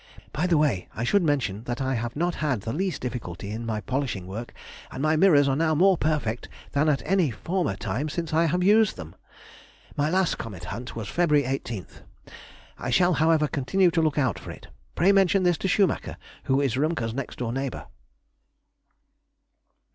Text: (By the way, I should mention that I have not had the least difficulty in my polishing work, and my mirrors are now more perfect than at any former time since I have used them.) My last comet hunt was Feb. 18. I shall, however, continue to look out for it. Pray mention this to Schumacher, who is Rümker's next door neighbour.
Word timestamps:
(By 0.33 0.47
the 0.47 0.57
way, 0.57 0.87
I 0.95 1.03
should 1.03 1.21
mention 1.21 1.63
that 1.65 1.79
I 1.79 1.93
have 1.93 2.15
not 2.15 2.33
had 2.41 2.61
the 2.61 2.73
least 2.73 3.03
difficulty 3.03 3.51
in 3.51 3.67
my 3.67 3.81
polishing 3.81 4.25
work, 4.25 4.51
and 4.89 5.03
my 5.03 5.15
mirrors 5.15 5.47
are 5.47 5.55
now 5.55 5.75
more 5.75 5.95
perfect 5.95 6.49
than 6.71 6.89
at 6.89 7.03
any 7.05 7.29
former 7.29 7.75
time 7.75 8.09
since 8.09 8.33
I 8.33 8.45
have 8.45 8.63
used 8.63 8.95
them.) 8.95 9.13
My 9.95 10.09
last 10.09 10.39
comet 10.39 10.63
hunt 10.65 10.95
was 10.95 11.07
Feb. 11.07 11.45
18. 11.47 11.85
I 12.79 12.89
shall, 12.89 13.13
however, 13.13 13.47
continue 13.47 13.91
to 13.91 14.01
look 14.01 14.17
out 14.17 14.39
for 14.39 14.49
it. 14.49 14.69
Pray 14.95 15.11
mention 15.11 15.43
this 15.43 15.59
to 15.59 15.67
Schumacher, 15.67 16.17
who 16.45 16.61
is 16.61 16.73
Rümker's 16.73 17.13
next 17.13 17.37
door 17.37 17.53
neighbour. 17.53 17.85